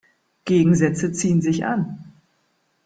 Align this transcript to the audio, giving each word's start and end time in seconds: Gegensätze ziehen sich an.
Gegensätze 0.45 1.11
ziehen 1.13 1.43
sich 1.43 1.63
an. 1.63 2.03